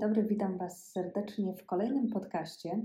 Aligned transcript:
dobry, 0.00 0.22
witam 0.22 0.58
Was 0.58 0.90
serdecznie 0.92 1.54
w 1.54 1.66
kolejnym 1.66 2.08
podcaście, 2.08 2.80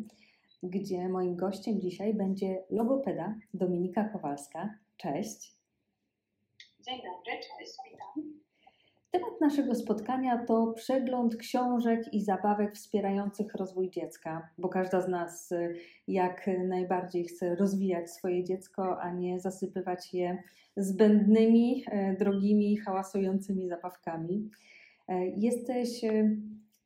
gdzie 0.64 1.10
moim 1.10 1.36
gościem 1.36 1.82
dzisiaj 1.82 2.14
będzie 2.14 2.64
logopeda 2.70 3.36
Dominika 3.54 4.04
Kowalska. 4.04 4.70
Cześć. 4.98 5.54
Dzień 6.80 6.98
dobry, 6.98 7.40
cześć, 7.42 7.74
witam. 7.92 8.34
Temat 9.12 9.42
naszego 9.42 9.76
spotkania 9.76 10.46
to 10.46 10.74
przegląd 10.76 11.36
książek 11.36 12.14
i 12.14 12.22
zabawek 12.22 12.76
wspierających 12.76 13.56
rozwój 13.56 13.90
dziecka, 13.90 14.50
bo 14.58 14.70
każda 14.70 15.02
z 15.02 15.08
nas 15.08 15.54
jak 16.08 16.50
najbardziej 16.68 17.24
chce 17.24 17.56
rozwijać 17.56 18.12
swoje 18.12 18.44
dziecko, 18.44 19.02
a 19.02 19.12
nie 19.12 19.40
zasypywać 19.40 20.14
je 20.14 20.44
zbędnymi, 20.78 21.84
e, 21.88 22.14
drogimi, 22.14 22.78
hałasującymi 22.78 23.70
zabawkami. 23.70 24.50
E, 25.08 25.26
jesteś 25.26 26.02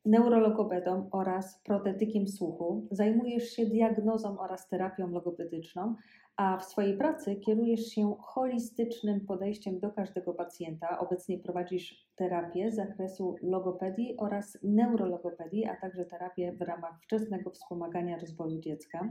neurologopedą 0.04 1.08
oraz 1.10 1.60
protetykiem 1.64 2.28
słuchu. 2.28 2.88
Zajmujesz 2.90 3.50
się 3.50 3.66
diagnozą 3.66 4.38
oraz 4.38 4.68
terapią 4.68 5.10
logopedyczną, 5.10 5.94
a 6.36 6.56
w 6.58 6.64
swojej 6.64 6.98
pracy 6.98 7.36
kierujesz 7.36 7.86
się 7.86 8.16
holistycznym 8.20 9.20
podejściem 9.20 9.80
do 9.80 9.90
każdego 9.90 10.34
pacjenta. 10.34 10.98
Obecnie 10.98 11.38
prowadzisz 11.38 12.06
terapię 12.16 12.70
z 12.70 12.76
zakresu 12.76 13.36
logopedii 13.42 14.16
oraz 14.18 14.58
neurologopedii, 14.62 15.66
a 15.66 15.76
także 15.76 16.04
terapię 16.04 16.52
w 16.52 16.62
ramach 16.62 17.02
wczesnego 17.02 17.50
wspomagania 17.50 18.18
rozwoju 18.18 18.58
dziecka. 18.58 19.08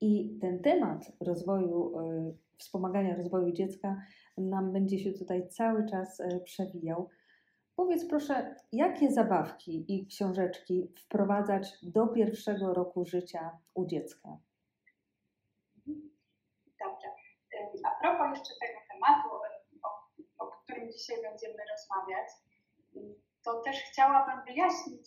I 0.00 0.38
ten 0.40 0.60
temat 0.60 1.12
rozwoju, 1.20 2.00
y, 2.00 2.34
wspomagania 2.58 3.16
rozwoju 3.16 3.52
dziecka 3.52 3.96
nam 4.38 4.72
będzie 4.72 4.98
się 4.98 5.12
tutaj 5.12 5.48
cały 5.48 5.86
czas 5.86 6.20
y, 6.20 6.40
przewijał. 6.44 7.08
Powiedz 7.78 8.08
proszę, 8.08 8.54
jakie 8.72 9.10
zabawki 9.10 9.84
i 9.88 10.06
książeczki 10.06 10.94
wprowadzać 11.04 11.64
do 11.82 12.06
pierwszego 12.06 12.74
roku 12.74 13.04
życia 13.04 13.58
u 13.74 13.86
dziecka? 13.86 14.28
Dobrze. 16.84 17.08
A 17.84 17.90
propos 18.02 18.38
jeszcze 18.38 18.54
tego 18.60 18.80
tematu, 18.90 19.28
o, 19.82 19.88
o 20.38 20.46
którym 20.46 20.92
dzisiaj 20.92 21.16
będziemy 21.22 21.58
rozmawiać, 21.72 22.28
to 23.44 23.62
też 23.62 23.76
chciałabym 23.76 24.44
wyjaśnić 24.44 25.06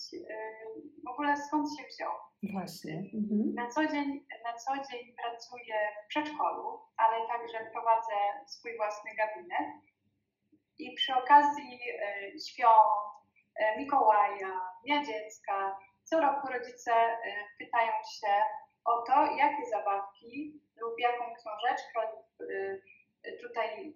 w 1.05 1.07
ogóle 1.07 1.37
skąd 1.37 1.67
się 1.77 1.83
wziął. 1.95 2.13
Właśnie. 2.53 2.95
Mhm. 3.13 3.53
Na, 3.53 3.67
co 3.67 3.87
dzień, 3.87 4.25
na 4.43 4.53
co 4.53 4.71
dzień 4.75 5.15
pracuję 5.21 5.75
w 6.05 6.07
przedszkolu, 6.07 6.79
ale 6.97 7.27
także 7.27 7.71
prowadzę 7.71 8.17
swój 8.47 8.77
własny 8.77 9.11
gabinet 9.15 9.90
i 10.81 10.95
przy 10.95 11.15
okazji 11.15 11.79
e, 11.99 12.39
świąt, 12.39 12.91
e, 13.55 13.77
Mikołaja, 13.77 14.61
Dnia 14.83 15.03
Dziecka, 15.03 15.77
co 16.03 16.21
roku 16.21 16.47
rodzice 16.47 16.91
e, 16.91 17.17
pytają 17.59 17.91
się 17.91 18.33
o 18.85 19.01
to, 19.01 19.25
jakie 19.25 19.65
zabawki 19.69 20.61
lub 20.81 20.99
jaką 20.99 21.23
książeczkę 21.35 22.01
lub 22.01 22.47
tutaj 23.41 23.93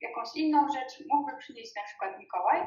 jakąś 0.00 0.28
inną 0.34 0.68
rzecz 0.72 1.06
mógłby 1.08 1.36
przynieść 1.36 1.74
na 1.76 1.82
przykład 1.82 2.18
Mikołaj, 2.18 2.66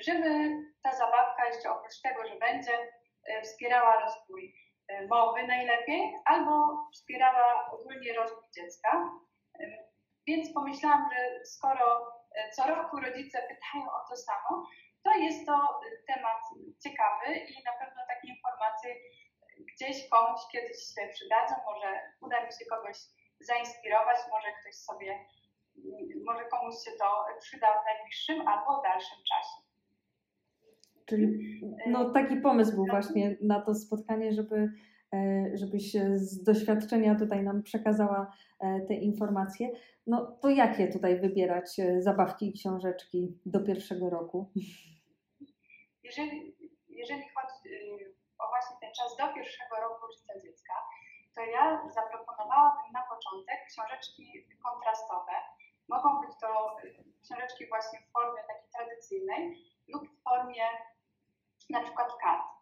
żeby 0.00 0.50
ta 0.82 0.92
zabawka 0.92 1.46
jeszcze 1.46 1.70
oprócz 1.70 2.00
tego, 2.02 2.26
że 2.26 2.36
będzie 2.36 2.92
wspierała 3.42 4.00
rozwój 4.00 4.54
mowy 5.10 5.46
najlepiej, 5.46 6.14
albo 6.24 6.52
wspierała 6.92 7.70
ogólnie 7.70 8.12
rozwój 8.12 8.44
dziecka. 8.54 9.10
Więc 10.26 10.52
pomyślałam, 10.52 11.08
że 11.12 11.44
skoro 11.44 12.14
co 12.54 12.66
roku 12.66 13.00
rodzice 13.00 13.38
pytają 13.50 13.84
o 13.98 14.00
to 14.08 14.16
samo, 14.16 14.66
to 15.04 15.10
jest 15.24 15.46
to 15.46 15.56
temat 16.06 16.40
ciekawy 16.82 17.28
i 17.52 17.54
na 17.68 17.72
pewno 17.80 18.00
takie 18.08 18.28
informacje 18.28 18.90
gdzieś 19.72 20.08
komuś 20.08 20.40
kiedyś 20.52 20.78
się 20.94 21.02
przydadzą, 21.14 21.54
może 21.70 21.90
uda 22.20 22.46
mi 22.46 22.52
się 22.52 22.64
kogoś 22.70 22.96
zainspirować, 23.40 24.18
może 24.32 24.48
ktoś 24.60 24.74
sobie, 24.74 25.10
może 26.24 26.44
komuś 26.44 26.74
się 26.84 26.90
to 27.00 27.26
przyda 27.40 27.66
w 27.66 27.84
najbliższym 27.84 28.48
albo 28.48 28.82
dalszym 28.82 29.18
czasie. 29.30 29.56
Czyli 31.06 31.26
no, 31.86 32.10
taki 32.10 32.36
pomysł 32.36 32.72
był 32.74 32.86
właśnie 32.86 33.36
na 33.42 33.60
to 33.60 33.74
spotkanie, 33.74 34.32
żeby 34.32 34.56
E, 34.56 34.68
żebyś 35.54 35.92
z 36.14 36.42
doświadczenia 36.42 37.14
tutaj 37.14 37.42
nam 37.42 37.62
przekazała 37.62 38.32
e, 38.60 38.80
te 38.80 38.94
informacje. 38.94 39.70
No 40.06 40.38
to 40.42 40.48
jakie 40.48 40.88
tutaj 40.88 41.20
wybierać 41.20 41.78
e, 41.78 42.02
zabawki 42.02 42.48
i 42.48 42.52
książeczki 42.52 43.38
do 43.46 43.60
pierwszego 43.60 44.10
roku? 44.10 44.50
Jeżeli, 46.02 46.56
jeżeli 46.88 47.24
chodzi 47.34 47.74
y, 47.74 48.14
o 48.38 48.48
właśnie 48.48 48.76
ten 48.80 48.92
czas 48.98 49.16
do 49.16 49.34
pierwszego 49.34 49.76
roku 49.76 50.12
życia 50.12 50.40
dziecka, 50.44 50.74
to 51.34 51.40
ja 51.40 51.88
zaproponowałabym 51.94 52.92
na 52.92 53.02
początek 53.02 53.58
książeczki 53.70 54.24
kontrastowe. 54.64 55.32
Mogą 55.88 56.20
być 56.20 56.30
to 56.40 56.76
y, 56.84 57.04
książeczki 57.24 57.68
właśnie 57.68 57.98
w 58.00 58.12
formie 58.12 58.42
takiej 58.48 58.70
tradycyjnej 58.74 59.42
lub 59.88 60.02
w 60.08 60.22
formie 60.22 60.64
na 61.70 61.80
przykład 61.82 62.08
kart 62.22 62.53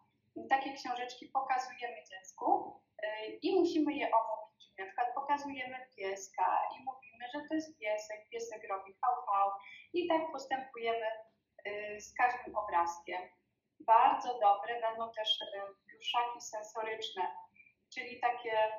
takie 0.49 0.73
książeczki 0.73 1.27
pokazujemy 1.27 1.97
dziecku 2.09 2.81
y, 3.03 3.39
i 3.41 3.59
musimy 3.59 3.93
je 3.93 4.11
omówić. 4.11 4.73
Na 4.77 4.85
przykład 4.85 5.07
pokazujemy 5.15 5.87
pieska 5.97 6.59
i 6.75 6.83
mówimy, 6.83 7.25
że 7.33 7.39
to 7.47 7.55
jest 7.55 7.79
piesek, 7.79 8.29
piesek 8.29 8.69
robi 8.69 8.93
hał, 9.01 9.51
i 9.93 10.07
tak 10.07 10.31
postępujemy 10.31 11.07
y, 11.67 12.01
z 12.01 12.13
każdym 12.13 12.55
obrazkiem. 12.55 13.21
Bardzo 13.79 14.39
dobre 14.39 14.81
będą 14.81 15.11
też 15.11 15.39
pluszaki 15.89 16.41
sensoryczne, 16.41 17.35
czyli 17.93 18.19
takie 18.19 18.73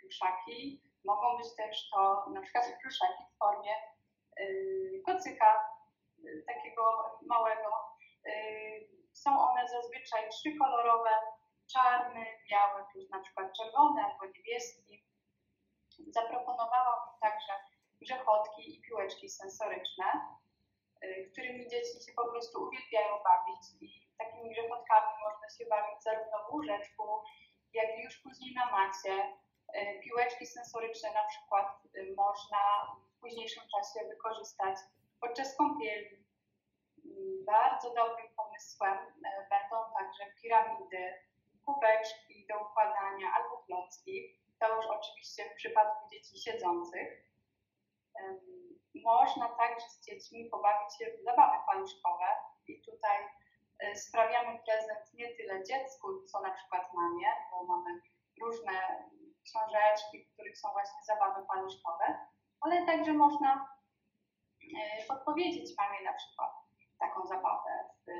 pluszaki 0.00 0.82
mogą 1.04 1.36
być 1.38 1.54
też 1.56 1.90
to 1.90 2.30
na 2.30 2.40
przykład 2.40 2.78
pluszaki 2.82 3.24
w 3.34 3.38
formie 3.38 3.74
kocyka, 5.06 5.68
takiego 6.46 6.82
małego 7.26 7.70
są 9.24 9.30
one 9.50 9.68
zazwyczaj 9.68 10.28
trzykolorowe, 10.30 11.10
czarny, 11.72 12.24
biały, 12.50 12.84
plus 12.92 13.10
na 13.10 13.20
przykład 13.20 13.46
czerwony 13.58 14.04
albo 14.04 14.26
niebieski. 14.26 15.04
Zaproponowałam 16.08 17.00
także 17.20 17.52
grzechotki 18.00 18.62
i 18.74 18.82
piłeczki 18.82 19.30
sensoryczne, 19.30 20.04
y, 21.04 21.30
którymi 21.32 21.68
dzieci 21.68 22.04
się 22.06 22.12
po 22.16 22.28
prostu 22.30 22.62
uwielbiają 22.62 23.12
bawić 23.28 23.62
i 23.80 24.08
takimi 24.18 24.50
grzechotkami 24.50 25.12
można 25.24 25.48
się 25.56 25.64
bawić 25.66 26.02
zarówno 26.02 26.38
w 26.44 26.52
łóżeczku, 26.52 27.22
jak 27.72 27.98
i 27.98 28.02
już 28.02 28.16
później 28.16 28.54
na 28.54 28.66
macie. 28.70 29.14
Y, 29.76 30.00
piłeczki 30.04 30.46
sensoryczne 30.46 31.12
na 31.12 31.24
przykład 31.24 31.68
y, 31.96 32.14
można 32.16 32.62
w 33.16 33.20
późniejszym 33.20 33.62
czasie 33.72 34.08
wykorzystać 34.08 34.76
podczas 35.20 35.56
kąpieli, 35.56 36.23
bardzo 37.46 37.94
dobrym 37.94 38.28
pomysłem 38.36 38.98
e, 38.98 39.46
będą 39.50 39.76
także 39.98 40.24
piramidy, 40.42 41.14
kubeczki 41.64 42.46
do 42.46 42.54
układania 42.66 43.32
albo 43.36 43.62
klocki. 43.66 44.40
To 44.60 44.76
już 44.76 44.86
oczywiście 44.86 45.50
w 45.50 45.54
przypadku 45.54 46.08
dzieci 46.10 46.40
siedzących. 46.40 47.24
Można 48.94 49.48
także 49.48 49.88
z 49.88 50.00
dziećmi 50.00 50.50
pobawić 50.50 50.98
się 50.98 51.04
w 51.18 51.24
zabawy 51.24 51.56
paluszkowe 51.66 52.26
i 52.68 52.82
tutaj 52.82 53.18
e, 53.78 53.96
sprawiamy 53.96 54.58
prezent 54.66 55.14
nie 55.14 55.36
tyle 55.36 55.64
dziecku, 55.64 56.22
co 56.26 56.40
na 56.40 56.50
przykład 56.50 56.94
mamie, 56.94 57.28
bo 57.50 57.64
mamy 57.64 58.00
różne 58.42 58.72
książeczki, 59.44 60.24
w 60.24 60.32
których 60.32 60.58
są 60.58 60.72
właśnie 60.72 61.04
zabawy 61.04 61.46
paluszkowe, 61.46 62.18
ale 62.60 62.86
także 62.86 63.12
można 63.12 63.68
e, 64.62 65.04
podpowiedzieć 65.08 65.76
mamie 65.78 66.02
na 66.02 66.12
przykład, 66.12 66.63
taką 67.08 67.26
zabawę 67.26 67.70
w, 68.06 68.10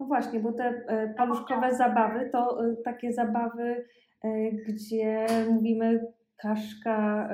no 0.00 0.06
właśnie, 0.06 0.40
bo 0.40 0.52
te 0.52 0.64
e, 0.64 1.14
paluszkowe 1.16 1.74
zabawy 1.74 2.30
to 2.30 2.64
e, 2.64 2.76
takie 2.84 3.12
zabawy, 3.12 3.88
e, 4.24 4.50
gdzie 4.52 5.26
mówimy 5.50 6.12
kaszka. 6.36 7.28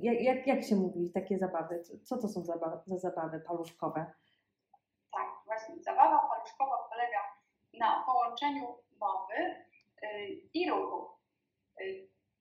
Jak, 0.00 0.46
jak 0.46 0.62
się 0.62 0.76
mówi 0.76 1.12
takie 1.12 1.38
zabawy? 1.38 1.82
Co 2.02 2.18
to 2.18 2.28
są 2.28 2.44
za, 2.44 2.54
za 2.86 2.98
zabawy 2.98 3.40
paluszkowe? 3.40 4.12
Tak, 5.12 5.28
właśnie. 5.46 5.82
Zabawa 5.82 6.18
paluszkowa 6.18 6.76
polega 6.90 7.18
na 7.78 8.04
połączeniu 8.06 8.62
mowy 9.00 9.64
i 10.54 10.70
ruchu. 10.70 11.08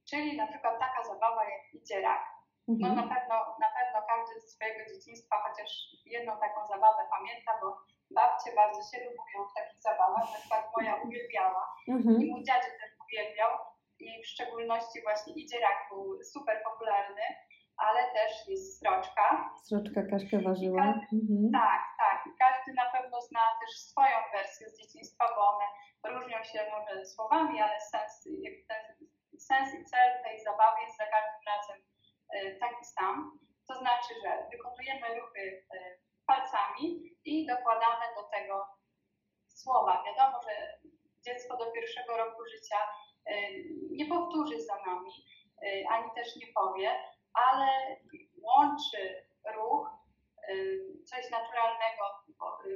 Czyli 0.10 0.38
na 0.38 0.48
przykład 0.48 0.80
taka 0.80 1.04
zabawa 1.04 1.44
jak 1.44 1.74
idzie 1.74 2.02
rak 2.02 2.31
no 2.80 2.88
mhm. 2.88 2.96
na 3.02 3.16
pewno, 3.16 3.36
na 3.66 3.70
pewno 3.78 3.98
każdy 4.12 4.42
z 4.42 4.54
swojego 4.54 4.82
dzieciństwa 4.92 5.36
chociaż 5.46 5.72
jedną 6.06 6.32
taką 6.46 6.68
zabawę 6.68 7.02
pamięta, 7.16 7.52
bo 7.62 7.68
babcie 8.12 8.50
bardzo 8.56 8.82
się 8.90 8.98
lubią 9.06 9.38
w 9.50 9.54
takich 9.58 9.82
zabawach, 9.82 10.26
na 10.34 10.40
przykład 10.40 10.64
moja 10.78 10.96
uwielbiała 10.96 11.64
mhm. 11.88 12.22
i 12.22 12.32
mój 12.32 12.44
dziadzie 12.44 12.72
też 12.82 12.92
uwielbiał 13.06 13.52
i 14.00 14.24
w 14.24 14.28
szczególności 14.28 15.02
właśnie 15.04 15.34
Idzie 15.34 15.60
Rak 15.60 15.80
był 15.90 16.24
super 16.24 16.64
popularny, 16.64 17.26
ale 17.78 18.02
też 18.18 18.32
jest 18.48 18.80
sroczka. 18.80 19.26
Sroczka 19.66 20.02
kaszkę 20.12 20.38
ważyła. 20.48 20.86
mhm. 21.20 21.42
Tak, 21.54 21.82
tak. 22.04 22.20
Każdy 22.40 22.74
na 22.74 22.88
pewno 22.94 23.22
zna 23.22 23.44
też 23.62 23.72
swoją 23.90 24.18
wersję 24.34 24.70
z 24.70 24.78
dzieciństwa, 24.80 25.26
bo 25.36 25.42
one 25.54 25.66
różnią 26.14 26.44
się 26.44 26.60
może 26.72 27.06
słowami, 27.06 27.62
ale 27.62 27.82
sens, 27.82 28.24
ten, 28.70 29.08
sens 29.40 29.74
i 29.80 29.86
cel 29.86 30.10
tej 30.24 30.44
zabawy 30.44 30.82
jest 30.82 30.98
za 30.98 31.06
każdym 31.06 31.42
razem 31.52 31.91
taki 32.60 32.86
sam. 32.86 33.40
To 33.68 33.74
znaczy, 33.80 34.14
że 34.24 34.48
wykonujemy 34.52 35.20
ruchy 35.20 35.66
e, 35.74 35.98
palcami 36.26 37.16
i 37.26 37.46
dokładamy 37.46 38.06
do 38.16 38.24
tego 38.24 38.68
słowa. 39.48 40.04
Wiadomo, 40.06 40.42
że 40.42 40.80
dziecko 41.26 41.58
do 41.58 41.72
pierwszego 41.72 42.18
roku 42.18 42.42
życia 42.46 42.78
e, 43.26 43.34
nie 43.92 44.06
powtórzy 44.06 44.62
za 44.62 44.76
nami, 44.76 45.12
ani 45.90 46.12
też 46.16 46.36
nie 46.36 46.48
powie, 46.56 47.00
ale 47.34 47.98
łączy 48.44 49.26
ruch, 49.56 49.90
coś 51.06 51.30
naturalnego, 51.32 52.04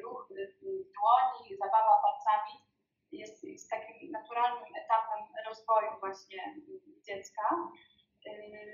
ruch 0.04 0.28
dłoni, 0.70 1.58
zabawa 1.58 2.02
palcami 2.04 2.66
jest, 3.12 3.44
jest 3.44 3.70
takim 3.70 4.12
naturalnym 4.12 4.76
etapem 4.76 5.28
rozwoju 5.48 6.00
właśnie 6.00 6.56
dziecka 7.02 7.50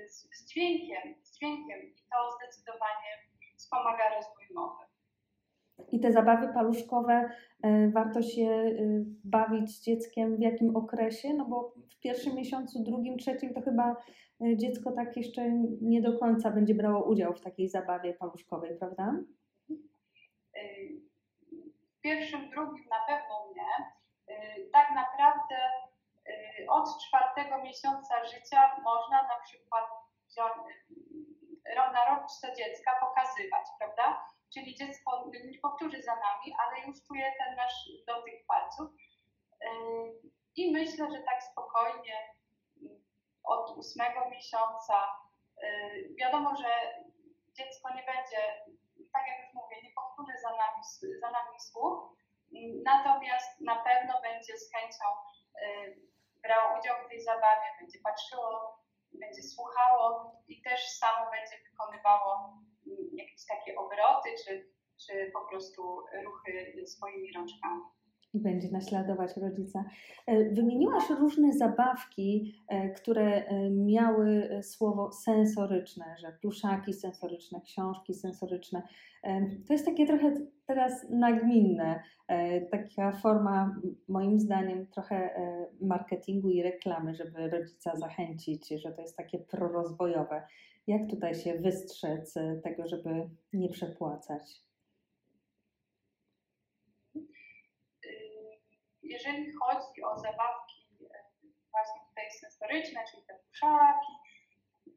z, 0.08 0.28
z 0.36 0.46
dźwiękiem, 0.48 1.14
z 1.22 1.36
dźwiękiem 1.36 1.82
i 1.82 1.94
to 2.10 2.30
zdecydowanie 2.36 3.10
wspomaga 3.56 4.14
rozwój 4.14 4.48
mowy. 4.54 4.84
I 5.78 5.82
te 6.02 6.12
zabawy 6.12 6.52
paluszkowe, 6.54 7.30
e, 7.62 7.88
warto 7.88 8.22
się 8.22 8.42
e, 8.42 8.74
bawić 9.24 9.76
z 9.76 9.82
dzieckiem 9.82 10.36
w 10.36 10.40
jakim 10.40 10.76
okresie? 10.76 11.34
No 11.34 11.44
bo 11.44 11.74
w 11.96 12.00
pierwszym 12.00 12.34
miesiącu, 12.34 12.82
drugim, 12.82 13.18
trzecim 13.18 13.54
to 13.54 13.60
chyba 13.60 13.96
e, 14.40 14.56
dziecko 14.56 14.92
tak 14.92 15.16
jeszcze 15.16 15.50
nie 15.80 16.02
do 16.02 16.18
końca 16.18 16.50
będzie 16.50 16.74
brało 16.74 17.04
udział 17.04 17.34
w 17.34 17.40
takiej 17.40 17.68
zabawie 17.68 18.14
paluszkowej, 18.14 18.78
prawda? 18.78 19.16
W 21.98 22.00
pierwszym, 22.00 22.50
drugim 22.50 22.84
na 22.90 22.96
pewno 23.06 23.52
nie. 23.56 23.92
Tak 24.72 24.88
naprawdę 24.94 25.56
od 26.68 26.88
czwartego 27.06 27.62
miesiąca 27.62 28.24
życia 28.24 28.60
można 28.84 29.22
na 29.22 29.40
przykład 29.44 29.84
na 31.92 32.16
roczce 32.16 32.54
dziecka 32.56 32.90
pokazywać, 33.00 33.66
prawda? 33.78 34.31
Czyli 34.54 34.74
dziecko 34.74 35.30
nie 35.52 35.58
powtórzy 35.58 36.02
za 36.02 36.16
nami, 36.16 36.54
ale 36.58 36.86
już 36.86 36.96
czuje 37.08 37.32
ten 37.38 37.56
nasz 37.56 37.88
dotyk 38.06 38.46
palców. 38.46 38.90
I 40.56 40.72
myślę, 40.72 41.10
że 41.12 41.22
tak 41.22 41.42
spokojnie 41.42 42.34
od 43.44 43.70
ósmego 43.76 44.28
miesiąca 44.30 45.16
wiadomo, 46.18 46.56
że 46.56 47.02
dziecko 47.52 47.94
nie 47.94 48.02
będzie, 48.02 48.64
tak 49.12 49.28
jak 49.28 49.38
już 49.44 49.54
mówię, 49.54 49.76
nie 49.82 49.90
powtórzy 49.94 50.38
za 50.42 50.50
nami, 50.50 50.82
za 51.20 51.30
nami 51.30 51.60
słów, 51.60 52.12
natomiast 52.84 53.60
na 53.60 53.76
pewno 53.76 54.20
będzie 54.22 54.58
z 54.58 54.72
chęcią 54.72 55.04
brało 56.42 56.78
udział 56.78 56.96
w 57.04 57.08
tej 57.08 57.20
zabawie, 57.20 57.66
będzie 57.80 57.98
patrzyło, 58.04 58.78
będzie 59.12 59.42
słuchało 59.42 60.32
i 60.48 60.62
też 60.62 60.88
samo 60.88 61.30
będzie 61.30 61.56
wykonywało 61.70 62.61
jakieś 63.12 63.46
takie 63.46 63.78
obroty, 63.78 64.28
czy, 64.44 64.66
czy 65.06 65.30
po 65.32 65.48
prostu 65.48 65.82
ruchy 66.24 66.86
swoimi 66.86 67.32
rączkami 67.32 67.82
i 68.34 68.40
będzie 68.40 68.70
naśladować 68.70 69.36
rodzica. 69.36 69.84
E, 70.26 70.50
wymieniłaś 70.50 71.10
różne 71.10 71.52
zabawki, 71.52 72.54
e, 72.68 72.90
które 72.90 73.46
e, 73.46 73.70
miały 73.70 74.60
słowo 74.62 75.12
sensoryczne, 75.12 76.04
że 76.20 76.32
pluszaki 76.40 76.92
sensoryczne, 76.92 77.60
książki 77.60 78.14
sensoryczne. 78.14 78.82
To 79.66 79.72
jest 79.72 79.86
takie 79.86 80.06
trochę 80.06 80.34
teraz 80.66 81.06
nagminne, 81.10 82.02
taka 82.70 83.12
forma, 83.12 83.76
moim 84.08 84.40
zdaniem, 84.40 84.86
trochę 84.86 85.30
marketingu 85.80 86.50
i 86.50 86.62
reklamy, 86.62 87.14
żeby 87.14 87.50
rodzica 87.50 87.96
zachęcić, 87.96 88.68
że 88.68 88.92
to 88.92 89.00
jest 89.00 89.16
takie 89.16 89.38
prorozwojowe. 89.38 90.42
Jak 90.86 91.10
tutaj 91.10 91.34
się 91.34 91.54
wystrzec 91.54 92.34
tego, 92.62 92.86
żeby 92.86 93.28
nie 93.52 93.68
przepłacać? 93.68 94.62
jeżeli 99.12 99.52
chodzi 99.52 100.04
o 100.04 100.18
zabawki 100.18 100.80
e, 101.00 101.18
właśnie 101.70 102.00
tutaj 102.08 102.30
sensoryczne, 102.30 103.00
czyli 103.10 103.22
te 103.26 103.34
puszaki, 103.34 104.12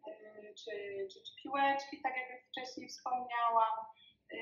e, 0.08 0.54
czy, 0.54 0.72
czy, 1.12 1.20
czy 1.26 1.32
piłeczki, 1.44 2.02
tak 2.04 2.14
jak 2.18 2.28
wcześniej 2.50 2.90
wspomniałam, 2.90 3.76
e, 4.34 4.38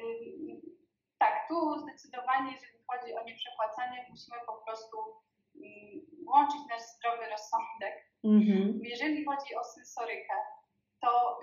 tak, 1.17 1.47
tu 1.47 1.79
zdecydowanie, 1.79 2.51
jeżeli 2.51 2.77
chodzi 2.87 3.13
o 3.13 3.23
nieprzepłacanie, 3.23 4.05
musimy 4.09 4.37
po 4.47 4.53
prostu 4.65 4.97
mm, 5.55 6.01
włączyć 6.25 6.61
nasz 6.69 6.81
zdrowy 6.81 7.25
rozsądek. 7.29 7.95
Mhm. 8.23 8.79
Jeżeli 8.83 9.25
chodzi 9.25 9.55
o 9.55 9.63
sensorykę, 9.63 10.35
to 11.03 11.39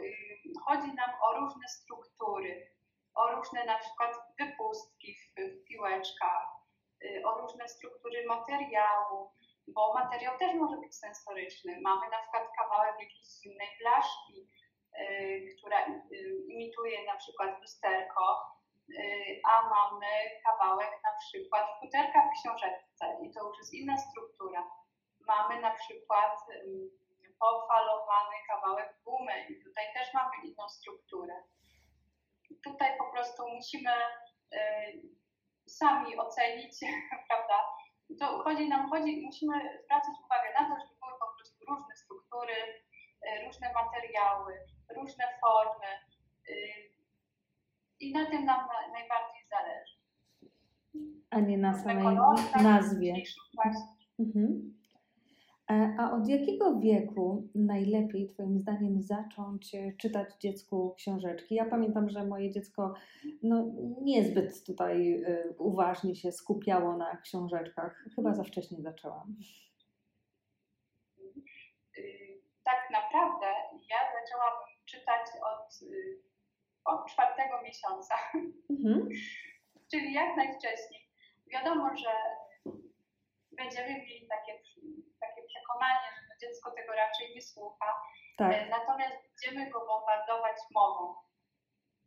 chodzi 0.67 0.95
nam 0.95 1.11
o 1.23 1.41
różne 1.41 1.69
struktury, 1.69 2.71
o 3.15 3.37
różne 3.37 3.65
na 3.65 3.79
przykład 3.79 4.17
wypustki 4.39 5.15
w, 5.15 5.65
piłeczkach, 5.65 6.61
Y, 7.05 7.23
o 7.25 7.41
różne 7.41 7.69
struktury 7.69 8.27
materiału, 8.27 9.31
bo 9.69 9.95
materiał 9.95 10.39
też 10.39 10.55
może 10.55 10.77
być 10.77 10.95
sensoryczny. 10.95 11.81
Mamy 11.81 12.11
na 12.11 12.19
przykład 12.23 12.49
kawałek 12.59 12.95
jakiejś 13.01 13.29
zimnej 13.43 13.69
blaszki, 13.81 14.49
y, 15.01 15.55
która 15.59 15.87
y, 15.87 15.93
imituje 16.49 17.05
na 17.07 17.17
przykład 17.17 17.61
lusterko, 17.61 18.51
a 19.51 19.69
mamy 19.69 20.07
kawałek 20.45 20.91
na 21.05 21.11
przykład 21.21 21.67
futerka 21.81 22.21
w 22.23 22.41
książeczce 22.41 23.19
i 23.23 23.31
to 23.35 23.49
już 23.49 23.59
jest 23.59 23.75
inna 23.75 23.97
struktura. 23.97 24.71
Mamy 25.27 25.61
na 25.61 25.71
przykład 25.71 26.39
pofalowany 27.41 28.37
kawałek 28.49 28.97
gumy 29.05 29.47
i 29.49 29.65
tutaj 29.65 29.85
też 29.95 30.15
mamy 30.15 30.31
inną 30.45 30.69
strukturę. 30.69 31.35
Tutaj 32.65 32.99
po 32.99 33.05
prostu 33.13 33.43
musimy 33.49 33.91
sami 35.71 36.17
ocenić, 36.17 36.81
prawda? 37.29 37.59
To 38.19 38.43
chodzi 38.43 38.69
nam, 38.69 38.91
chodzi, 38.91 39.23
musimy 39.27 39.55
zwracać 39.85 40.15
uwagę 40.25 40.49
na 40.61 40.69
to, 40.69 40.81
żeby 40.81 40.99
były 41.01 41.13
po 41.21 41.35
prostu 41.37 41.65
różne 41.69 41.97
struktury, 41.97 42.53
y, 42.53 43.47
różne 43.47 43.73
materiały, 43.73 44.53
różne 44.97 45.25
formy 45.41 45.93
y, 46.49 46.55
i 48.01 48.13
na 48.13 48.31
tym 48.31 48.45
nam 48.45 48.69
najbardziej 48.93 49.49
zależy. 49.51 50.01
A 51.31 51.41
nie 51.41 51.59
na 51.59 51.75
samej 51.75 52.17
nazwie. 52.63 53.15
Mhm. 54.19 54.80
E, 55.71 55.97
a 55.99 56.13
od 56.13 56.29
jakiego 56.29 56.79
wieku 56.79 57.49
najlepiej 57.55 58.27
Twoim 58.27 58.59
zdaniem 58.59 59.03
zacząć 59.03 59.75
e, 59.75 59.93
czytać 59.93 60.29
dziecku 60.41 60.95
książeczki? 60.95 61.55
Ja 61.55 61.65
pamiętam, 61.65 62.09
że 62.09 62.25
moje 62.25 62.51
dziecko 62.51 62.95
no, 63.43 63.67
niezbyt 64.03 64.65
tutaj 64.67 65.23
e, 65.27 65.45
uważnie 65.59 66.17
się 66.17 66.33
skupiało 66.33 66.97
na 66.97 67.17
książeczkach. 67.17 68.05
Chyba 68.17 68.35
za 68.35 68.45
wcześnie 68.45 68.83
zaczęłam. 68.83 69.37
Tak 72.65 72.91
naprawdę 72.93 73.47
ja 73.91 73.99
zaczęłam 74.21 74.53
czytać 74.85 75.27
od, 75.53 75.81
od 76.85 77.11
czwartego 77.11 77.63
miesiąca, 77.63 78.15
mhm. 78.71 79.09
czyli 79.91 80.13
jak 80.13 80.37
najwcześniej. 80.37 81.01
Wiadomo, 81.53 81.97
że 81.97 82.11
będziemy 83.53 83.89
mieli 83.89 84.29
takie 84.29 84.53
przekonanie, 85.71 86.09
że 86.17 86.47
dziecko 86.47 86.71
tego 86.71 86.93
raczej 86.93 87.35
nie 87.35 87.43
słucha. 87.43 88.03
Tak. 88.39 88.53
E, 88.53 88.67
natomiast 88.69 89.15
będziemy 89.23 89.71
go 89.71 89.87
bombardować 89.87 90.57
mową. 90.71 91.15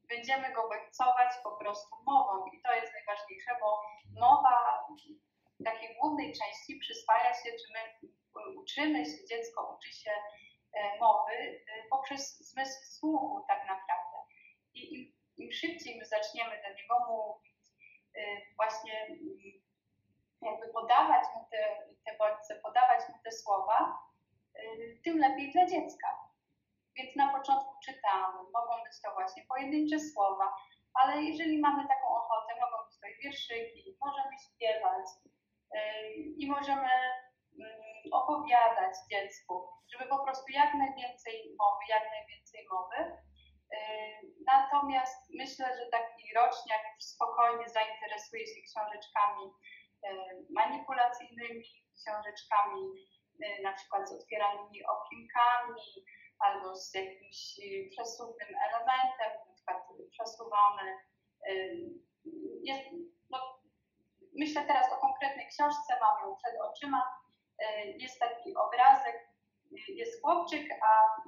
Będziemy 0.09 0.53
go 0.53 0.69
bodźcować 0.69 1.33
po 1.43 1.51
prostu 1.51 1.95
mową 2.05 2.45
i 2.45 2.61
to 2.61 2.73
jest 2.73 2.93
najważniejsze, 2.93 3.51
bo 3.61 3.81
mowa 4.19 4.85
w 5.59 5.63
takiej 5.63 5.95
głównej 6.01 6.33
części 6.33 6.79
przyswaja 6.79 7.33
się, 7.33 7.49
czy 7.51 7.73
my 7.73 8.09
uczymy 8.55 9.05
się, 9.05 9.25
dziecko 9.29 9.77
uczy 9.77 9.93
się 9.93 10.11
e, 10.73 10.99
mowy 10.99 11.33
e, 11.33 11.87
poprzez 11.89 12.37
zmysł 12.51 12.79
słuchu 12.99 13.45
tak 13.47 13.59
naprawdę. 13.59 14.17
I 14.73 14.93
im, 14.95 15.13
im 15.37 15.51
szybciej 15.51 15.99
my 15.99 16.05
zaczniemy 16.05 16.61
do 16.61 16.69
niego 16.73 16.95
mówić, 17.07 17.53
właśnie 18.55 19.07
jakby 20.45 20.67
podawać 20.67 21.23
mu 21.35 21.47
te, 21.51 21.87
te 22.05 22.17
bodźce, 22.17 22.55
podawać 22.55 23.09
mu 23.09 23.15
te 23.23 23.31
słowa, 23.31 23.99
y, 24.55 24.99
tym 25.03 25.17
lepiej 25.19 25.51
dla 25.51 25.65
dziecka. 25.65 26.07
Więc 26.95 27.15
na 27.15 27.31
początku 27.37 27.73
czytamy, 27.85 28.37
mogą 28.53 28.83
być 28.83 29.01
to 29.03 29.13
właśnie 29.13 29.43
pojedyncze 29.43 29.99
słowa, 29.99 30.55
ale 30.93 31.23
jeżeli 31.23 31.59
mamy 31.59 31.87
taką 31.87 32.07
ochotę, 32.07 32.53
mogą 32.61 32.85
być 32.85 32.99
to 32.99 33.07
i 33.07 33.23
wierszyki, 33.23 33.97
możemy 34.01 34.35
śpiewać 34.45 35.05
y, 35.75 35.79
i 36.37 36.49
możemy 36.51 36.89
mm, 37.59 38.13
opowiadać 38.13 38.95
dziecku, 39.11 39.67
żeby 39.91 40.09
po 40.09 40.23
prostu 40.23 40.51
jak 40.51 40.73
najwięcej 40.73 41.55
mowy, 41.59 41.83
jak 41.89 42.03
najwięcej 42.11 42.67
mowy. 42.71 43.23
Natomiast 44.45 45.29
myślę, 45.29 45.65
że 45.77 45.85
taki 45.91 46.33
roczniak 46.35 46.81
już 46.95 47.03
spokojnie 47.03 47.69
zainteresuje 47.69 48.47
się 48.47 48.61
książeczkami 48.61 49.53
manipulacyjnymi, 50.49 51.63
książeczkami 52.01 52.81
na 53.63 53.73
przykład 53.73 54.09
z 54.09 54.13
otwieranymi 54.13 54.85
okinkami 54.85 55.81
albo 56.39 56.75
z 56.75 56.93
jakimś 56.93 57.59
przesuwnym 57.91 58.49
elementem, 58.67 59.31
na 59.47 59.53
przykład 59.55 59.83
przesuwamy. 60.11 60.97
Jest, 62.63 62.83
no, 63.29 63.59
myślę 64.35 64.65
teraz 64.65 64.93
o 64.93 64.97
konkretnej 64.97 65.47
książce, 65.47 65.99
mam 66.01 66.21
ją 66.21 66.35
przed 66.35 66.61
oczyma. 66.61 67.19
Jest 67.97 68.19
taki 68.19 68.55
obrazek, 68.55 69.29
jest 69.87 70.21
chłopczyk, 70.21 70.67
a 70.81 71.21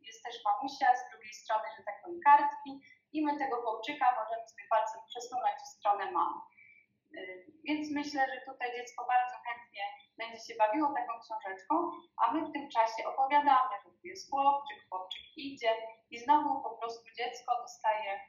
jest 0.00 0.24
też 0.24 0.44
mamusia, 0.44 0.96
z 0.96 1.10
drugiej 1.10 1.34
strony, 1.34 1.64
że 1.78 1.82
tak 1.84 2.02
powiem, 2.02 2.20
kartki 2.24 2.80
i 3.12 3.24
my 3.24 3.38
tego 3.38 3.62
chłopczyka 3.62 4.06
możemy 4.20 4.48
sobie 4.48 4.64
palcem 4.70 5.00
przesunąć 5.06 5.56
w 5.62 5.68
stronę 5.68 6.10
mamy. 6.10 6.40
Więc 7.64 7.90
myślę, 7.90 8.20
że 8.30 8.52
tutaj 8.52 8.68
dziecko 8.76 9.06
bardzo 9.14 9.36
chętnie 9.46 9.84
będzie 10.18 10.40
się 10.46 10.54
bawiło 10.58 10.88
taką 10.98 11.12
książeczką, 11.24 11.74
a 12.22 12.32
my 12.32 12.48
w 12.48 12.52
tym 12.52 12.68
czasie 12.70 13.00
opowiadamy, 13.12 13.74
że 13.84 13.90
tu 13.90 14.06
jest 14.06 14.30
chłopczyk, 14.30 14.78
chłopczyk 14.88 15.22
idzie 15.36 15.72
i 16.10 16.18
znowu 16.18 16.62
po 16.62 16.70
prostu 16.78 17.04
dziecko 17.18 17.50
dostaje 17.62 18.20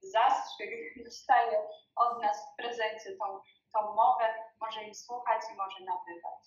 zastrzyk, 0.00 0.70
dostaje 1.04 1.58
od 1.96 2.22
nas 2.22 2.36
w 2.46 2.56
prezencie 2.56 3.16
tą, 3.20 3.26
tą 3.74 3.94
mowę, 3.94 4.24
może 4.60 4.82
jej 4.82 4.94
słuchać 4.94 5.42
i 5.52 5.56
może 5.56 5.80
nabywać. 5.80 6.42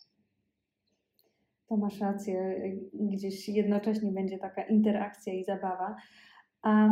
To 1.67 1.77
masz 1.77 1.99
rację, 1.99 2.61
gdzieś 2.93 3.49
jednocześnie 3.49 4.11
będzie 4.11 4.37
taka 4.37 4.63
interakcja 4.63 5.33
i 5.33 5.43
zabawa. 5.43 5.95
A 6.61 6.89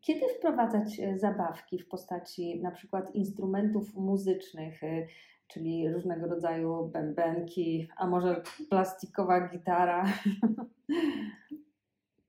kiedy 0.00 0.28
wprowadzać 0.28 1.00
e, 1.00 1.18
zabawki 1.18 1.78
w 1.78 1.88
postaci 1.88 2.60
na 2.62 2.70
przykład 2.70 3.14
instrumentów 3.14 3.94
muzycznych, 3.94 4.84
e, 4.84 5.06
czyli 5.48 5.92
różnego 5.92 6.26
rodzaju 6.26 6.86
bębenki, 6.86 7.88
a 7.96 8.06
może 8.06 8.42
plastikowa 8.70 9.48
gitara? 9.48 10.04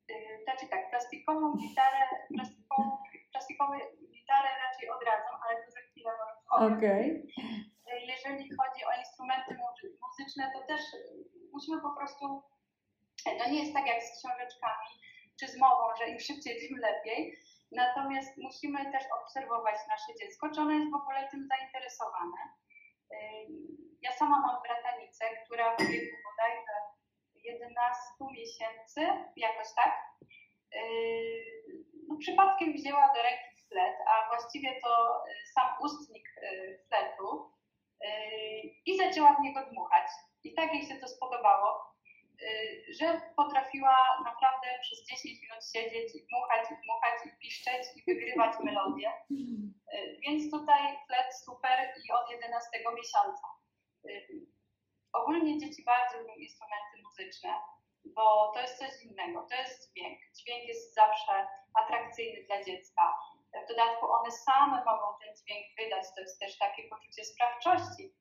E, 0.09 0.43
znaczy 0.43 0.65
tak, 0.69 0.89
plastikową 0.89 1.55
gitarę, 1.55 1.97
plastikową, 2.35 2.97
plastikową 3.31 3.73
gitarę 4.11 4.49
raczej 4.65 4.89
odradzam, 4.89 5.35
ale 5.47 5.65
to 5.65 5.71
za 5.71 5.79
chwilę 5.79 6.11
powiem. 6.49 6.77
Okay. 6.77 7.27
Jeżeli 8.07 8.49
chodzi 8.57 8.81
o 8.85 8.99
instrumenty 8.99 9.57
muzyczne, 10.03 10.51
to 10.53 10.67
też 10.67 10.81
musimy 11.53 11.81
po 11.81 11.91
prostu, 11.91 12.41
to 13.39 13.49
nie 13.51 13.59
jest 13.59 13.73
tak 13.73 13.87
jak 13.87 14.03
z 14.03 14.19
książeczkami 14.19 15.06
czy 15.39 15.47
z 15.47 15.57
mową, 15.57 15.95
że 15.97 16.07
im 16.07 16.19
szybciej, 16.19 16.59
tym 16.59 16.77
lepiej. 16.77 17.37
Natomiast 17.71 18.37
musimy 18.37 18.91
też 18.91 19.03
obserwować 19.21 19.75
nasze 19.87 20.11
dziecko, 20.19 20.49
czy 20.55 20.61
ono 20.61 20.71
jest 20.71 20.91
w 20.91 21.01
ogóle 21.01 21.27
tym 21.31 21.47
zainteresowane. 21.51 22.41
Ja 24.01 24.11
sama 24.11 24.39
mam 24.39 24.61
bratanicę, 24.63 25.25
która 25.45 25.75
w 25.75 25.79
wieku 25.79 26.17
bodajże 26.29 26.73
11 27.35 28.01
miesięcy, 28.31 29.01
jakoś 29.35 29.67
tak, 29.75 29.93
no, 32.07 32.17
przypadkiem 32.19 32.73
wzięła 32.73 33.07
do 33.15 33.21
ręki 33.23 33.63
flet, 33.69 33.95
a 34.07 34.27
właściwie 34.29 34.81
to 34.81 35.23
sam 35.53 35.69
ustnik 35.81 36.29
fletu 36.87 37.51
i 38.85 38.97
zaczęła 38.97 39.33
w 39.33 39.41
niego 39.41 39.65
dmuchać. 39.71 40.07
I 40.43 40.53
tak 40.53 40.73
jej 40.73 40.85
się 40.85 40.95
to 40.95 41.07
spodobało, 41.07 41.69
y, 41.69 41.86
że 42.99 43.21
potrafiła 43.35 43.97
naprawdę 44.25 44.67
przez 44.81 45.05
10 45.05 45.41
minut 45.41 45.61
siedzieć 45.73 46.15
i 46.15 46.27
dmuchać, 46.27 46.71
i 46.71 46.75
dmuchać, 46.83 47.17
i 47.25 47.29
piszczeć, 47.41 47.83
i 47.95 48.03
wygrywać 48.07 48.53
melodię. 48.63 49.11
Y, 49.31 50.19
więc 50.21 50.51
tutaj 50.51 50.81
flet 51.07 51.35
super 51.45 51.93
i 52.05 52.11
od 52.11 52.31
11 52.31 52.69
miesiąca. 52.95 53.47
Y, 54.05 54.27
ogólnie 55.13 55.57
dzieci 55.57 55.83
bardzo 55.83 56.17
lubią 56.17 56.33
instrumenty 56.33 56.95
muzyczne, 57.03 57.53
bo 58.05 58.51
to 58.53 58.61
jest 58.61 58.77
coś 58.77 59.03
innego, 59.03 59.47
to 59.49 59.55
jest 59.55 59.93
dźwięk. 59.93 60.19
Dźwięk 60.37 60.63
jest 60.67 60.93
zawsze 60.93 61.47
atrakcyjny 61.73 62.43
dla 62.43 62.63
dziecka. 62.63 63.13
W 63.65 63.67
dodatku 63.67 64.11
one 64.11 64.31
same 64.31 64.85
mogą 64.85 65.05
ten 65.21 65.35
dźwięk 65.35 65.65
wydać, 65.77 66.05
to 66.15 66.21
jest 66.21 66.39
też 66.39 66.57
takie 66.57 66.83
poczucie 66.83 67.25
sprawczości 67.25 68.13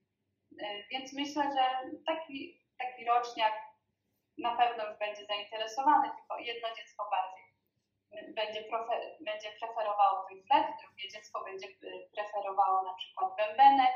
więc 0.91 1.13
myślę, 1.13 1.43
że 1.43 1.91
taki, 2.07 2.63
taki 2.79 3.05
roczniak 3.05 3.53
na 4.39 4.57
pewno 4.57 4.89
już 4.89 4.99
będzie 4.99 5.27
zainteresowany, 5.27 6.11
tylko 6.17 6.39
jedno 6.39 6.69
dziecko 6.77 7.11
bardziej 7.11 7.47
będzie, 8.35 8.63
prefer, 8.63 9.01
będzie 9.21 9.51
preferowało 9.61 10.27
drugie 10.81 11.09
dziecko 11.09 11.45
będzie 11.45 11.69
preferowało 12.15 12.83
na 12.83 12.95
przykład 12.95 13.37
bębenek, 13.37 13.91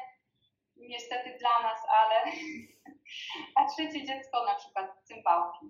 niestety 0.77 1.39
dla 1.39 1.63
nas, 1.63 1.81
ale 1.89 2.25
a 3.57 3.65
trzecie 3.67 4.07
dziecko 4.07 4.45
na 4.45 4.55
przykład 4.55 4.87
cymbałki. 5.05 5.67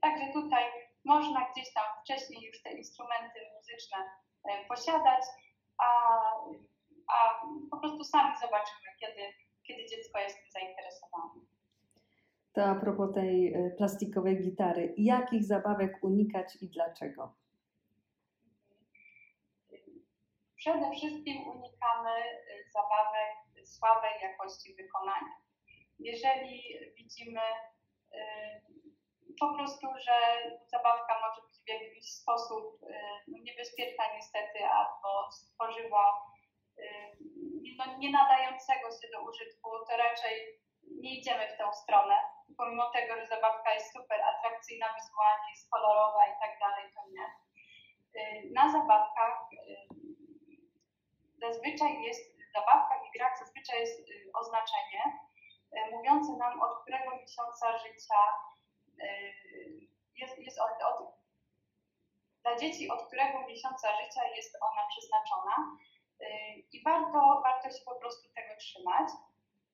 Także 0.00 0.32
tutaj 0.32 0.64
można 1.04 1.50
gdzieś 1.50 1.72
tam 1.72 1.84
wcześniej 2.02 2.42
już 2.42 2.62
te 2.62 2.70
instrumenty 2.72 3.40
muzyczne 3.56 3.98
e, 4.44 4.64
posiadać, 4.64 5.24
a, 5.78 5.88
a 7.08 7.40
po 7.70 7.76
prostu 7.76 8.04
sami 8.04 8.36
zobaczymy, 8.40 8.88
kiedy 9.00 9.32
kiedy 9.68 9.86
dziecko 9.86 10.18
jest 10.18 10.36
tym 10.36 10.50
zainteresowane. 10.50 11.40
To 12.52 12.64
a 12.64 12.74
propos 12.74 13.14
tej 13.14 13.54
e, 13.54 13.70
plastikowej 13.70 14.42
gitary, 14.42 14.94
jakich 14.96 15.44
zabawek 15.44 15.98
unikać 16.02 16.56
i 16.60 16.68
dlaczego? 16.68 17.34
Przede 20.56 20.90
wszystkim 20.90 21.48
unikamy 21.48 22.10
e, 22.10 22.70
zabawek 22.72 23.66
słabej 23.66 24.12
jakości 24.22 24.74
wykonania. 24.74 25.34
Jeżeli 25.98 26.62
widzimy 26.96 27.40
e, 28.12 28.20
po 29.40 29.54
prostu, 29.54 29.86
że 29.86 30.16
zabawka 30.66 31.20
może 31.20 31.46
być 31.46 31.56
w 31.64 31.68
jakiś 31.68 32.12
sposób 32.12 32.80
no, 33.28 33.38
niebezpieczna 33.42 34.04
niestety, 34.14 34.64
albo 34.64 35.32
stworzyła 35.32 36.32
no, 37.78 37.98
nie 37.98 38.10
nadającego 38.10 38.90
się 38.90 39.08
do 39.12 39.30
użytku, 39.30 39.70
to 39.90 39.96
raczej 39.96 40.60
nie 41.00 41.18
idziemy 41.18 41.44
w 41.54 41.58
tę 41.58 41.72
stronę. 41.72 42.14
Pomimo 42.56 42.90
tego, 42.90 43.16
że 43.16 43.26
zabawka 43.26 43.74
jest 43.74 43.92
super 43.92 44.20
atrakcyjna 44.22 44.86
wizualnie, 44.94 45.50
jest 45.50 45.70
kolorowa 45.70 46.26
i 46.26 46.34
tak 46.40 46.58
dalej, 46.60 46.84
to 46.94 47.00
nie. 47.10 47.26
Y, 48.20 48.50
na 48.54 48.72
zabawkach 48.72 49.48
y, 49.52 49.88
zazwyczaj 51.40 52.02
jest, 52.02 52.38
w 52.50 52.52
zabawkach 52.52 53.00
i 53.08 53.18
grach 53.18 53.38
zazwyczaj 53.38 53.80
jest 53.80 54.10
y, 54.10 54.30
oznaczenie 54.34 55.02
mówiące 55.92 56.32
nam, 56.36 56.62
od 56.62 56.82
którego 56.82 57.16
miesiąca 57.16 57.78
życia 57.78 58.20
jest, 60.16 60.38
jest 60.38 60.58
od, 60.60 60.82
od, 60.82 61.14
dla 62.42 62.56
dzieci, 62.56 62.90
od 62.90 63.06
którego 63.06 63.46
miesiąca 63.46 63.88
życia 64.02 64.24
jest 64.36 64.58
ona 64.60 64.86
przeznaczona. 64.88 65.76
I 66.72 66.82
warto, 66.82 67.40
warto 67.44 67.70
się 67.70 67.84
po 67.84 67.94
prostu 67.94 68.28
tego 68.34 68.56
trzymać. 68.58 69.08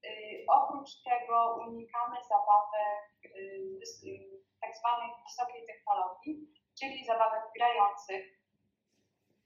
Y, 0.04 0.44
oprócz 0.48 1.02
tego 1.02 1.56
unikamy 1.66 2.16
zabawek 2.28 3.36
y, 3.36 4.40
tak 4.60 4.76
zwanej 4.76 5.10
wysokiej 5.24 5.66
technologii, 5.66 6.48
czyli 6.78 7.04
zabawek 7.04 7.42
grających, 7.56 8.24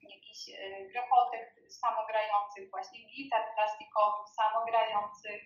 jakichś 0.02 0.48
y, 0.48 0.88
grochotek 0.92 1.54
samogrających, 1.68 2.70
właśnie 2.70 3.06
gitar 3.06 3.54
plastikowych 3.54 4.28
samogrających. 4.28 5.42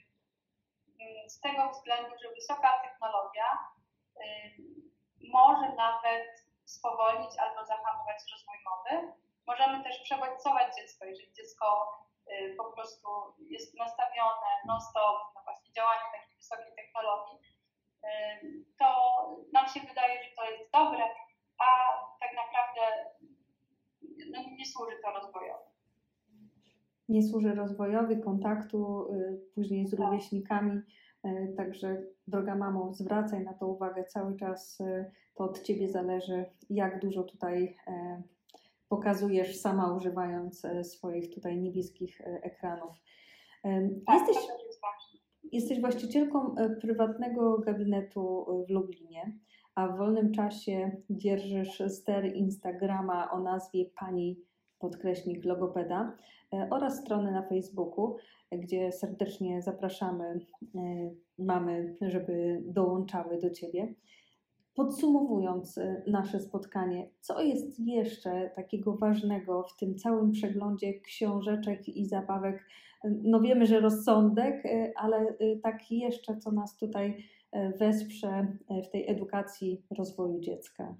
Z 1.28 1.40
tego 1.40 1.70
względu, 1.70 2.10
że 2.22 2.34
wysoka 2.34 2.82
technologia 2.82 3.58
może 5.20 5.74
nawet 5.74 6.46
spowolnić 6.64 7.38
albo 7.38 7.64
zahamować 7.66 8.18
rozwój 8.32 8.58
mowy, 8.64 9.12
Możemy 9.46 9.84
też 9.84 10.02
przebodźcować 10.02 10.76
dziecko, 10.76 11.04
jeżeli 11.04 11.32
dziecko 11.32 11.66
y, 12.08 12.11
po 12.58 12.64
prostu 12.64 13.08
jest 13.50 13.78
nastawione 13.78 14.48
non-stop 14.66 15.34
na 15.34 15.42
właśnie 15.44 15.72
działanie 15.72 16.06
takiej 16.12 16.36
wysokiej 16.36 16.72
technologii, 16.76 17.38
y, 18.04 18.64
to 18.78 18.86
nam 19.52 19.66
się 19.68 19.80
wydaje, 19.80 20.14
że 20.22 20.30
to 20.36 20.50
jest 20.50 20.72
dobre, 20.72 21.04
a 21.58 21.66
tak 22.20 22.30
naprawdę 22.42 22.82
no, 24.30 24.38
nie 24.58 24.66
służy 24.66 24.96
to 25.04 25.10
rozwojowi. 25.12 25.72
Nie 27.08 27.22
służy 27.22 27.54
rozwojowi 27.54 28.20
kontaktu 28.20 29.08
y, 29.12 29.40
później 29.54 29.86
z 29.86 29.90
tak. 29.90 30.00
rówieśnikami. 30.00 30.82
Także, 31.56 32.02
droga 32.26 32.54
mamo, 32.54 32.92
zwracaj 32.92 33.44
na 33.44 33.54
to 33.54 33.66
uwagę 33.66 34.04
cały 34.04 34.36
czas. 34.36 34.82
To 35.34 35.44
od 35.44 35.62
ciebie 35.62 35.88
zależy, 35.88 36.44
jak 36.70 37.00
dużo 37.00 37.22
tutaj 37.22 37.76
pokazujesz 38.92 39.60
sama 39.60 39.94
używając 39.96 40.64
e, 40.64 40.84
swoich 40.84 41.34
tutaj 41.34 41.58
niebieskich 41.58 42.20
e, 42.20 42.24
ekranów. 42.42 42.96
Tak, 44.06 44.28
jesteś, 44.28 44.36
jesteś 45.52 45.80
właścicielką 45.80 46.54
e, 46.54 46.70
prywatnego 46.70 47.58
gabinetu 47.58 48.46
w 48.68 48.70
Lublinie, 48.70 49.38
a 49.74 49.88
w 49.88 49.98
wolnym 49.98 50.32
czasie 50.32 50.96
dzierżysz 51.10 51.82
ster 51.88 52.36
Instagrama 52.36 53.30
o 53.30 53.40
nazwie 53.40 53.84
Pani 53.98 54.40
podkreśnik 54.78 55.44
logopeda 55.44 56.16
oraz 56.70 57.00
strony 57.00 57.32
na 57.32 57.42
Facebooku, 57.42 58.16
gdzie 58.52 58.92
serdecznie 58.92 59.62
zapraszamy 59.62 60.40
mamy, 61.38 61.96
żeby 62.00 62.62
dołączały 62.64 63.38
do 63.38 63.50
Ciebie. 63.50 63.94
Podsumowując 64.74 65.78
e, 65.78 66.02
nasze 66.06 66.40
spotkanie, 66.40 67.10
co 67.20 67.42
jest 67.42 67.80
jeszcze 67.80 68.50
takiego 68.56 68.96
ważnego 68.96 69.62
w 69.62 69.76
tym 69.76 69.98
całym 69.98 70.32
przeglądzie 70.32 71.00
książeczek 71.00 71.88
i 71.88 72.06
zabawek? 72.06 72.66
No 73.04 73.40
wiemy, 73.40 73.66
że 73.66 73.80
rozsądek, 73.80 74.62
ale 74.96 75.34
tak 75.62 75.90
jeszcze, 75.90 76.36
co 76.36 76.52
nas 76.52 76.76
tutaj 76.76 77.24
wesprze 77.78 78.46
w 78.84 78.90
tej 78.90 79.10
edukacji 79.10 79.82
rozwoju 79.98 80.40
dziecka. 80.40 80.94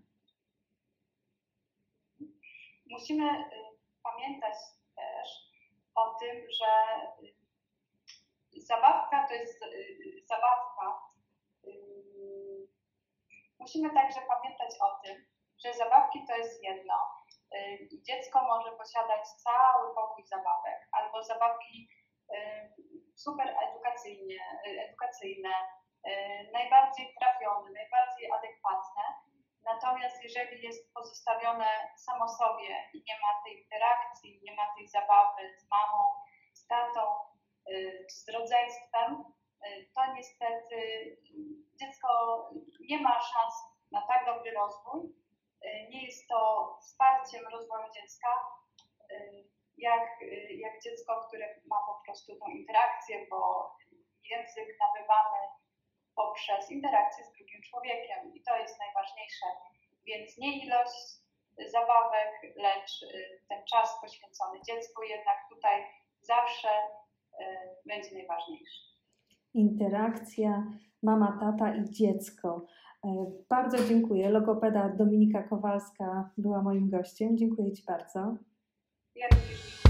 Musimy 2.91 3.25
pamiętać 4.03 4.55
też 4.97 5.29
o 5.95 6.19
tym, 6.21 6.37
że 6.51 6.67
zabawka 8.61 9.27
to 9.29 9.35
jest 9.35 9.61
zabawka. 10.29 11.13
Musimy 13.63 13.91
także 13.95 14.21
pamiętać 14.21 14.71
o 14.81 14.89
tym, 15.05 15.27
że 15.65 15.75
zabawki 15.75 16.19
to 16.29 16.37
jest 16.37 16.63
jedno. 16.63 16.95
Dziecko 18.09 18.43
może 18.43 18.73
posiadać 18.73 19.23
cały 19.29 19.95
pokój 19.95 20.27
zabawek 20.27 20.89
albo 20.93 21.25
zabawki 21.25 21.89
super 23.17 23.57
edukacyjnie, 23.69 24.41
edukacyjne, 24.89 25.55
najbardziej 26.53 27.15
trafione, 27.21 27.71
najbardziej 27.71 28.33
adekwatne 28.33 29.03
Natomiast 29.65 30.25
jeżeli 30.25 30.63
jest 30.63 30.95
pozostawione 30.95 31.69
samo 31.97 32.29
sobie 32.29 32.91
i 32.95 33.05
nie 33.09 33.15
ma 33.23 33.43
tej 33.45 33.63
interakcji, 33.63 34.41
nie 34.43 34.55
ma 34.55 34.75
tej 34.77 34.89
zabawy 34.89 35.43
z 35.59 35.71
mamą, 35.71 36.03
z 36.53 36.67
tatą, 36.67 37.01
y, 37.71 38.07
z 38.09 38.29
rodzeństwem, 38.29 39.13
y, 39.13 39.42
to 39.95 40.15
niestety 40.15 40.77
dziecko 41.81 42.09
nie 42.81 43.01
ma 43.01 43.21
szans 43.21 43.55
na 43.93 44.07
tak 44.07 44.27
dobry 44.27 44.51
rozwój. 44.51 45.01
Y, 45.05 45.89
nie 45.91 46.07
jest 46.07 46.29
to 46.29 46.39
wsparciem 46.81 47.45
rozwoju 47.53 47.93
dziecka, 47.95 48.29
jak, 49.77 50.09
jak 50.51 50.83
dziecko, 50.83 51.25
które 51.29 51.61
ma 51.67 51.77
po 51.87 52.05
prostu 52.05 52.39
tą 52.39 52.47
interakcję, 52.47 53.27
bo 53.31 53.71
język 54.31 54.79
nabywamy 54.81 55.39
poprzez 56.15 56.71
interakcję 56.71 57.25
z 57.25 57.33
drugim 57.33 57.63
człowiekiem 57.63 58.35
i 58.35 58.43
to 58.43 58.57
jest 58.57 58.79
najważniejsze. 58.79 59.47
Więc 60.07 60.39
nie 60.39 60.65
ilość 60.65 61.23
zabawek, 61.67 62.33
lecz 62.57 62.91
ten 63.49 63.65
czas 63.65 64.01
poświęcony 64.01 64.61
dziecku 64.63 65.03
jednak 65.03 65.39
tutaj 65.49 65.87
zawsze 66.21 66.69
będzie 67.87 68.15
najważniejszy. 68.15 68.92
Interakcja 69.55 70.67
mama, 71.03 71.39
tata 71.41 71.77
i 71.77 71.91
dziecko. 71.91 72.67
E, 73.05 73.09
bardzo 73.49 73.89
dziękuję. 73.89 74.31
Logopeda 74.31 74.89
Dominika 74.89 75.43
Kowalska 75.43 76.31
była 76.39 76.63
moim 76.63 76.91
gościem. 76.91 77.37
Dziękuję 77.37 77.73
Ci 77.73 77.85
bardzo. 77.85 78.37
Ja 79.17 79.27
również 79.33 79.82